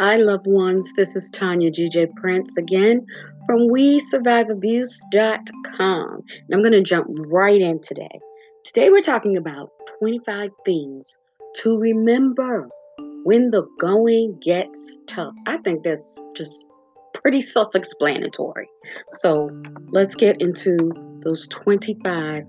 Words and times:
Hi, 0.00 0.16
loved 0.16 0.46
ones. 0.46 0.94
This 0.94 1.14
is 1.14 1.30
Tonya 1.30 1.70
GJ 1.70 2.16
Prince 2.16 2.56
again 2.56 3.06
from 3.44 3.68
WeSurviveAbuse.com. 3.68 5.78
And 5.78 6.54
I'm 6.54 6.62
going 6.62 6.72
to 6.72 6.80
jump 6.80 7.08
right 7.30 7.60
in 7.60 7.82
today. 7.82 8.18
Today, 8.64 8.88
we're 8.88 9.02
talking 9.02 9.36
about 9.36 9.68
25 9.98 10.52
things 10.64 11.18
to 11.56 11.78
remember 11.78 12.70
when 13.24 13.50
the 13.50 13.66
going 13.78 14.38
gets 14.40 14.96
tough. 15.06 15.34
I 15.46 15.58
think 15.58 15.82
that's 15.82 16.18
just 16.34 16.64
pretty 17.12 17.42
self 17.42 17.74
explanatory. 17.74 18.70
So, 19.10 19.50
let's 19.90 20.14
get 20.14 20.40
into 20.40 20.92
those 21.22 21.46
25 21.48 22.44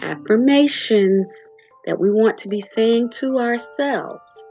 affirmations 0.00 1.50
that 1.84 2.00
we 2.00 2.10
want 2.10 2.38
to 2.38 2.48
be 2.48 2.62
saying 2.62 3.10
to 3.10 3.40
ourselves 3.40 4.50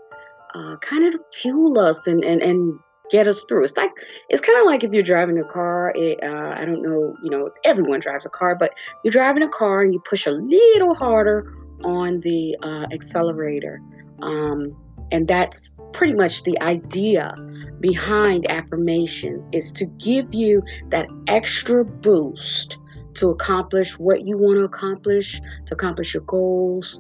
uh, 0.54 0.78
kind 0.78 1.14
of 1.14 1.22
fuel 1.34 1.80
us 1.80 2.08
and, 2.08 2.24
and, 2.24 2.42
and 2.42 2.80
get 3.10 3.28
us 3.28 3.46
through. 3.46 3.64
It's 3.64 3.78
like 3.78 3.92
it's 4.30 4.42
kind 4.42 4.60
of 4.60 4.66
like 4.66 4.84
if 4.84 4.94
you're 4.94 5.04
driving 5.04 5.38
a 5.38 5.44
car. 5.44 5.94
It, 5.96 6.22
uh, 6.24 6.56
I 6.58 6.66
don't 6.66 6.82
know, 6.82 7.16
you 7.24 7.30
know, 7.30 7.50
everyone 7.64 8.00
drives 8.00 8.26
a 8.26 8.30
car, 8.30 8.56
but 8.56 8.74
you're 9.04 9.12
driving 9.12 9.44
a 9.44 9.50
car 9.50 9.82
and 9.82 9.94
you 9.94 10.02
push 10.10 10.26
a 10.26 10.32
little 10.32 10.96
harder 10.96 11.52
on 11.84 12.22
the 12.22 12.58
uh, 12.64 12.88
accelerator, 12.92 13.82
um, 14.22 14.76
and 15.12 15.28
that's 15.28 15.78
pretty 15.92 16.14
much 16.14 16.44
the 16.44 16.60
idea 16.62 17.36
behind 17.80 18.50
affirmations 18.50 19.50
is 19.52 19.72
to 19.74 19.86
give 20.00 20.34
you 20.34 20.64
that 20.90 21.08
extra 21.28 21.84
boost 21.84 22.80
to 23.16 23.30
accomplish 23.30 24.00
what 24.00 24.26
you 24.26 24.38
want 24.38 24.58
to 24.58 24.64
accomplish, 24.64 25.40
to 25.66 25.74
accomplish 25.74 26.14
your 26.14 26.24
goals, 26.24 27.00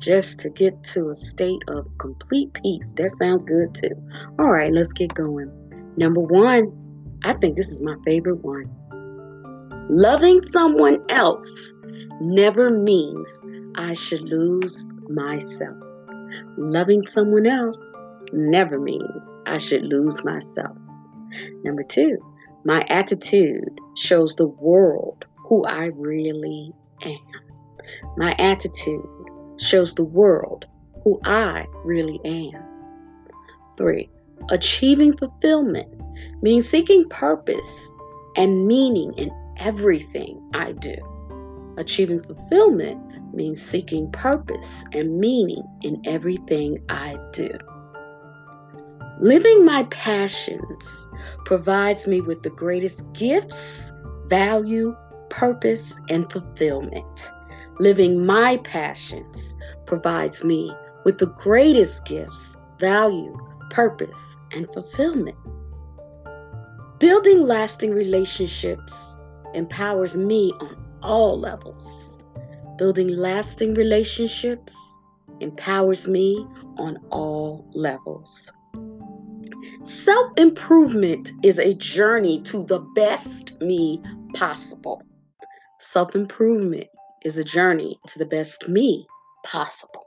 just 0.00 0.40
to 0.40 0.50
get 0.50 0.82
to 0.84 1.10
a 1.10 1.14
state 1.14 1.62
of 1.68 1.86
complete 1.98 2.52
peace. 2.54 2.92
That 2.96 3.10
sounds 3.10 3.44
good 3.44 3.74
too. 3.74 3.94
All 4.38 4.50
right, 4.50 4.72
let's 4.72 4.92
get 4.92 5.14
going. 5.14 5.50
Number 5.96 6.20
one, 6.20 6.72
I 7.24 7.34
think 7.34 7.56
this 7.56 7.68
is 7.68 7.82
my 7.82 7.96
favorite 8.04 8.44
one. 8.44 8.70
Loving 9.88 10.38
someone 10.40 10.98
else 11.08 11.74
never 12.20 12.70
means 12.70 13.42
I 13.76 13.94
should 13.94 14.22
lose 14.22 14.92
myself. 15.08 15.76
Loving 16.56 17.06
someone 17.06 17.46
else 17.46 18.00
never 18.32 18.78
means 18.78 19.38
I 19.46 19.58
should 19.58 19.84
lose 19.84 20.24
myself. 20.24 20.76
Number 21.64 21.82
two, 21.82 22.18
my 22.64 22.84
attitude 22.88 23.80
shows 23.96 24.34
the 24.34 24.48
world 24.48 25.24
who 25.36 25.64
I 25.64 25.86
really 25.86 26.72
am. 27.02 27.18
My 28.16 28.34
attitude 28.38 29.06
shows 29.58 29.94
the 29.94 30.04
world 30.04 30.66
who 31.02 31.20
I 31.24 31.66
really 31.84 32.20
am. 32.24 32.62
Three, 33.76 34.10
achieving 34.50 35.16
fulfillment 35.16 35.88
means 36.42 36.68
seeking 36.68 37.08
purpose 37.08 37.92
and 38.36 38.66
meaning 38.66 39.12
in 39.14 39.30
everything 39.60 40.40
I 40.54 40.72
do. 40.72 40.94
Achieving 41.78 42.22
fulfillment 42.22 43.00
means 43.34 43.60
seeking 43.60 44.10
purpose 44.10 44.84
and 44.92 45.18
meaning 45.18 45.62
in 45.82 46.00
everything 46.06 46.82
I 46.88 47.16
do. 47.32 47.50
Living 49.18 49.64
my 49.64 49.84
passions 49.84 51.08
provides 51.44 52.06
me 52.06 52.20
with 52.20 52.42
the 52.42 52.50
greatest 52.50 53.10
gifts, 53.12 53.92
value, 54.26 54.96
purpose, 55.30 55.98
and 56.08 56.30
fulfillment. 56.30 57.30
Living 57.78 58.24
my 58.24 58.56
passions 58.58 59.54
provides 59.84 60.42
me 60.42 60.74
with 61.04 61.18
the 61.18 61.26
greatest 61.26 62.06
gifts, 62.06 62.56
value, 62.78 63.38
purpose, 63.68 64.40
and 64.52 64.66
fulfillment. 64.72 65.36
Building 66.98 67.42
lasting 67.42 67.92
relationships 67.92 69.14
empowers 69.52 70.16
me 70.16 70.52
on 70.58 70.74
all 71.02 71.38
levels. 71.38 72.18
Building 72.78 73.08
lasting 73.08 73.74
relationships 73.74 74.74
empowers 75.40 76.08
me 76.08 76.46
on 76.78 76.96
all 77.10 77.68
levels. 77.74 78.50
Self 79.82 80.32
improvement 80.38 81.30
is 81.42 81.58
a 81.58 81.74
journey 81.74 82.40
to 82.42 82.64
the 82.64 82.80
best 82.94 83.60
me 83.60 84.02
possible. 84.34 85.02
Self 85.78 86.14
improvement 86.14 86.88
is 87.22 87.38
a 87.38 87.44
journey 87.44 87.98
to 88.08 88.18
the 88.18 88.26
best 88.26 88.68
me 88.68 89.06
possible. 89.44 90.06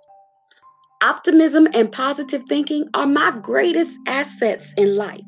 Optimism 1.02 1.68
and 1.74 1.92
positive 1.92 2.44
thinking 2.50 2.90
are 2.94 3.08
my 3.08 3.31
greatest 3.42 3.97
assets 4.06 4.74
in 4.75 4.96
life. 4.96 5.22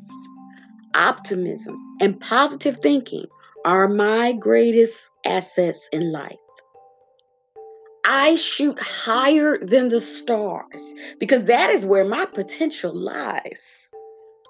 Optimism 0.94 1.78
and 2.02 2.20
positive 2.20 2.80
thinking 2.81 3.25
are 3.64 3.88
my 3.88 4.34
greatest 4.34 5.12
assets 5.25 5.88
in 5.94 6.12
life. 6.12 6.36
I 8.03 8.36
shoot 8.36 8.78
higher 8.81 9.58
than 9.59 9.90
the 9.90 10.02
stars 10.02 10.94
because 11.20 11.46
that 11.46 11.70
is 11.70 11.86
where 11.86 12.03
my 12.03 12.25
potential 12.25 12.94
lies. 12.94 13.94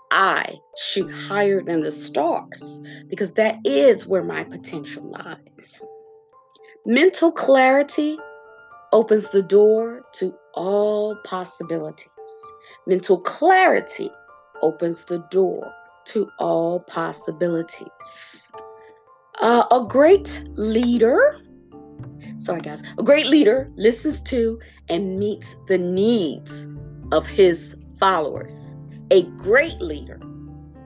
I 0.09 0.55
shoot 0.77 1.11
higher 1.11 1.61
than 1.61 1.81
the 1.81 1.91
stars 1.91 2.81
because 3.09 3.33
that 3.33 3.59
is 3.65 4.07
where 4.07 4.23
my 4.23 4.43
potential 4.43 5.03
lies. 5.03 5.85
Mental 6.87 7.31
clarity 7.31 8.17
opens 8.91 9.29
the 9.29 9.43
door 9.43 10.03
to 10.13 10.33
all 10.55 11.15
possibilities. 11.23 12.09
Mental 12.87 13.19
clarity 13.19 14.09
opens 14.63 15.05
the 15.05 15.19
door 15.29 15.71
to 16.05 16.27
all 16.39 16.79
possibilities. 16.79 18.51
Uh, 19.41 19.63
a 19.71 19.85
great 19.87 20.43
leader, 20.55 21.39
sorry 22.39 22.61
guys, 22.61 22.81
a 22.97 23.03
great 23.03 23.27
leader 23.27 23.69
listens 23.75 24.19
to 24.19 24.59
and 24.89 25.19
meets 25.19 25.55
the 25.67 25.77
needs 25.77 26.67
of 27.11 27.27
his 27.27 27.75
followers. 27.99 28.75
A 29.11 29.21
great 29.37 29.79
leader 29.79 30.19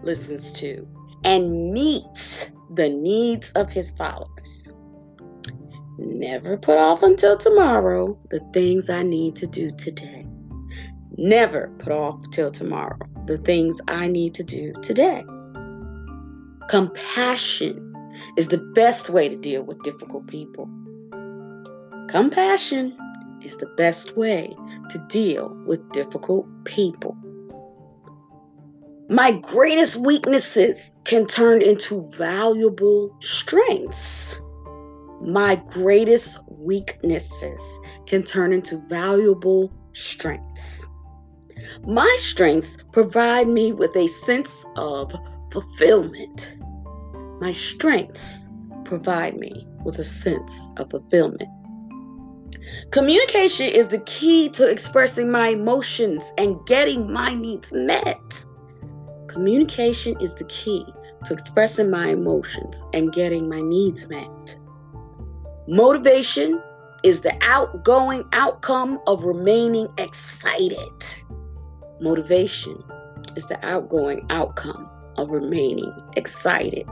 listens 0.03 0.51
to 0.53 0.85
and 1.23 1.71
meets 1.71 2.51
the 2.73 2.89
needs 2.89 3.53
of 3.53 3.71
his 3.71 3.91
followers. 3.91 4.73
Never 5.97 6.57
put 6.57 6.77
off 6.77 7.03
until 7.03 7.37
tomorrow 7.37 8.17
the 8.29 8.41
things 8.51 8.89
I 8.89 9.03
need 9.03 9.35
to 9.37 9.47
do 9.47 9.71
today. 9.71 10.25
Never 11.17 11.73
put 11.79 11.93
off 11.93 12.19
till 12.31 12.51
tomorrow 12.51 12.97
the 13.25 13.37
things 13.37 13.79
I 13.87 14.07
need 14.07 14.33
to 14.33 14.43
do 14.43 14.73
today. 14.81 15.23
Compassion 16.67 17.93
is 18.37 18.47
the 18.47 18.57
best 18.75 19.09
way 19.09 19.29
to 19.29 19.37
deal 19.37 19.63
with 19.63 19.81
difficult 19.83 20.27
people. 20.27 20.69
Compassion 22.09 22.97
is 23.41 23.55
the 23.57 23.71
best 23.77 24.17
way 24.17 24.53
to 24.89 24.97
deal 25.07 25.49
with 25.65 25.89
difficult 25.91 26.45
people. 26.65 27.15
My 29.07 29.31
greatest 29.31 29.95
weaknesses 29.97 30.93
can 31.05 31.25
turn 31.25 31.61
into 31.61 32.01
valuable 32.17 33.15
strengths 33.21 34.41
my 35.25 35.55
greatest 35.55 36.39
weaknesses 36.47 37.61
can 38.05 38.21
turn 38.21 38.53
into 38.53 38.77
valuable 38.87 39.73
strengths. 39.93 40.87
My 41.87 42.15
strengths 42.19 42.77
provide 42.91 43.47
me 43.47 43.71
with 43.71 43.95
a 43.95 44.07
sense 44.07 44.65
of 44.75 45.15
fulfillment. 45.51 46.53
My 47.41 47.51
strengths 47.53 48.51
provide 48.83 49.35
me 49.37 49.67
with 49.83 49.97
a 49.97 50.03
sense 50.03 50.71
of 50.77 50.91
fulfillment. 50.91 51.49
Communication 52.91 53.67
is 53.67 53.87
the 53.87 53.99
key 53.99 54.49
to 54.49 54.69
expressing 54.69 55.31
my 55.31 55.49
emotions 55.49 56.31
and 56.37 56.63
getting 56.67 57.11
my 57.11 57.33
needs 57.33 57.71
met. 57.71 58.45
Communication 59.27 60.19
is 60.21 60.35
the 60.35 60.45
key 60.45 60.85
to 61.25 61.33
expressing 61.33 61.89
my 61.89 62.09
emotions 62.09 62.85
and 62.93 63.11
getting 63.11 63.49
my 63.49 63.61
needs 63.61 64.07
met. 64.07 64.59
Motivation 65.67 66.61
is 67.03 67.21
the 67.21 67.35
outgoing 67.41 68.23
outcome 68.33 68.99
of 69.07 69.23
remaining 69.23 69.87
excited. 69.97 71.23
Motivation 71.99 72.83
is 73.35 73.47
the 73.47 73.57
outgoing 73.65 74.23
outcome 74.29 74.87
of 75.17 75.31
remaining 75.31 75.91
excited. 76.15 76.87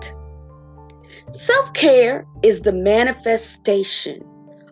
Self 1.30 1.72
care 1.74 2.26
is 2.42 2.62
the 2.62 2.72
manifestation 2.72 4.28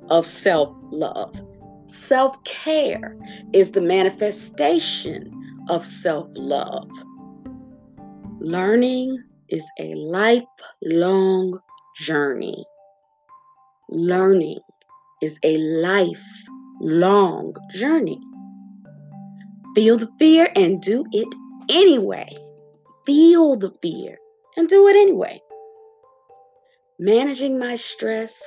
of 0.09 0.25
self 0.25 0.75
love. 0.89 1.39
Self 1.85 2.43
care 2.43 3.15
is 3.53 3.71
the 3.73 3.81
manifestation 3.81 5.31
of 5.69 5.85
self 5.85 6.27
love. 6.33 6.89
Learning 8.39 9.23
is 9.49 9.63
a 9.77 9.93
lifelong 9.93 11.59
journey. 11.97 12.65
Learning 13.91 14.59
is 15.21 15.39
a 15.43 15.57
lifelong 15.57 17.53
journey. 17.71 18.19
Feel 19.75 19.97
the 19.97 20.09
fear 20.19 20.49
and 20.55 20.81
do 20.81 21.05
it 21.11 21.27
anyway. 21.69 22.37
feel 23.05 23.57
the 23.57 23.71
fear 23.81 24.17
and 24.57 24.69
do 24.69 24.87
it 24.87 24.95
anyway. 24.95 25.39
Managing 26.99 27.59
my 27.59 27.75
stress 27.75 28.41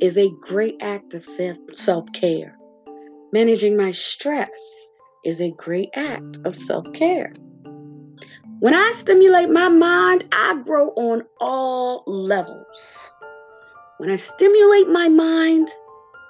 is 0.00 0.18
a 0.18 0.30
great 0.40 0.76
act 0.82 1.14
of 1.14 1.24
self 1.24 2.10
care. 2.12 2.56
Managing 3.32 3.76
my 3.76 3.92
stress 3.92 4.92
is 5.24 5.40
a 5.40 5.52
great 5.52 5.90
act 5.94 6.38
of 6.44 6.56
self 6.56 6.92
care. 6.92 7.32
When 8.60 8.74
I 8.74 8.92
stimulate 8.94 9.50
my 9.50 9.68
mind, 9.68 10.26
I 10.32 10.60
grow 10.64 10.88
on 10.90 11.24
all 11.40 12.04
levels. 12.06 13.10
When 14.00 14.08
I 14.08 14.16
stimulate 14.16 14.88
my 14.88 15.10
mind, 15.10 15.68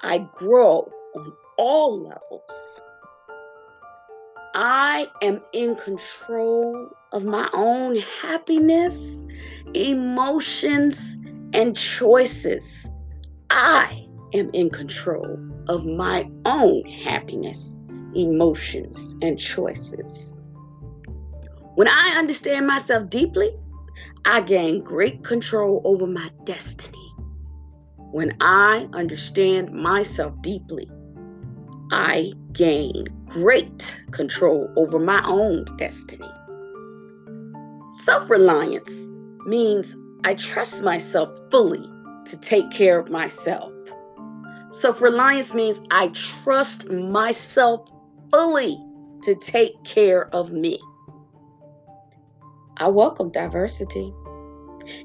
I 0.03 0.27
grow 0.33 0.91
on 1.15 1.33
all 1.57 2.01
levels. 2.01 2.81
I 4.57 5.07
am 5.23 5.41
in 5.53 5.77
control 5.77 6.89
of 7.13 7.25
my 7.25 7.49
own 7.53 7.95
happiness, 8.23 9.25
emotions, 9.73 11.21
and 11.53 11.77
choices. 11.77 12.93
I 13.51 14.05
am 14.35 14.51
in 14.53 14.71
control 14.71 15.39
of 15.69 15.87
my 15.87 16.29
own 16.47 16.83
happiness, 16.87 17.85
emotions, 18.17 19.15
and 19.23 19.39
choices. 19.39 20.37
When 21.77 21.87
I 21.87 22.17
understand 22.19 22.67
myself 22.67 23.09
deeply, 23.09 23.57
I 24.25 24.41
gain 24.41 24.83
great 24.83 25.23
control 25.23 25.83
over 25.85 26.09
my 26.09 26.33
destiny. 26.43 27.00
When 28.13 28.37
I 28.41 28.89
understand 28.93 29.73
myself 29.73 30.35
deeply, 30.43 30.91
I 31.93 32.33
gain 32.53 33.07
great 33.27 34.01
control 34.11 34.69
over 34.77 34.99
my 34.99 35.23
own 35.25 35.65
destiny. 35.77 36.29
Self 37.91 38.29
reliance 38.29 38.91
means 39.47 39.95
I 40.25 40.35
trust 40.35 40.83
myself 40.83 41.29
fully 41.53 41.89
to 42.25 42.37
take 42.37 42.71
care 42.73 42.99
of 42.99 43.11
myself. 43.11 43.73
Self 44.71 45.01
reliance 45.01 45.55
means 45.55 45.81
I 45.93 46.09
trust 46.09 46.91
myself 46.91 47.89
fully 48.31 48.77
to 49.23 49.37
take 49.37 49.83
care 49.85 50.29
of 50.35 50.53
me. 50.53 50.81
I 52.77 52.89
welcome 52.89 53.31
diversity. 53.31 54.13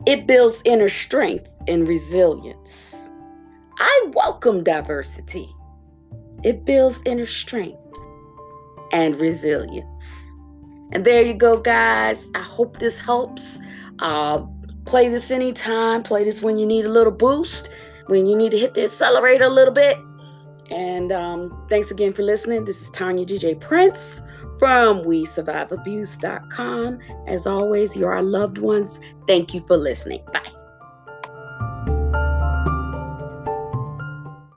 It 0.06 0.28
builds 0.28 0.62
inner 0.66 0.90
strength 0.90 1.50
and 1.68 1.88
resilience. 1.88 3.12
I 3.78 4.12
welcome 4.14 4.64
diversity. 4.64 5.50
It 6.44 6.66
builds 6.66 7.02
inner 7.06 7.26
strength 7.26 7.80
and 8.92 9.20
resilience. 9.20 10.32
And 10.92 11.04
there 11.04 11.22
you 11.22 11.34
go, 11.34 11.58
guys. 11.58 12.28
I 12.36 12.40
hope 12.40 12.78
this 12.80 13.00
helps. 13.00 13.60
Uh, 14.00 14.46
play 14.86 15.10
this 15.10 15.32
anytime. 15.32 16.04
Play 16.04 16.24
this 16.24 16.42
when 16.42 16.58
you 16.58 16.66
need 16.66 16.86
a 16.86 16.90
little 16.90 17.12
boost, 17.12 17.70
when 18.08 18.26
you 18.26 18.36
need 18.36 18.52
to 18.52 18.58
hit 18.58 18.74
the 18.74 18.84
accelerator 18.84 19.46
a 19.46 19.50
little 19.50 19.74
bit. 19.74 19.98
And 20.72 21.12
um, 21.12 21.66
thanks 21.70 21.92
again 21.92 22.14
for 22.14 22.24
listening. 22.24 22.66
This 22.66 22.82
is 22.82 22.90
Tonya 22.92 23.26
GJ 23.26 23.60
Prince 23.60 24.22
from 24.58 25.04
WeSurviveAbuse.com. 25.04 27.00
As 27.28 27.46
always, 27.48 27.96
you're 27.96 28.14
our 28.14 28.24
loved 28.24 28.58
ones. 28.58 29.00
Thank 29.28 29.54
you 29.54 29.62
for 29.62 29.78
listening. 29.78 30.24
Bye. 30.32 30.52